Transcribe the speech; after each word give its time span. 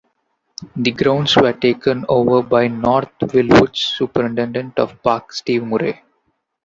The 0.77 0.89
grounds 0.93 1.35
were 1.35 1.53
taken 1.53 2.05
over 2.09 2.41
by 2.41 2.67
North 2.67 3.11
Wildwood's 3.31 3.81
superintendent 3.81 4.79
of 4.79 4.99
parks, 5.03 5.37
Steve 5.37 5.63
Murray. 5.63 6.01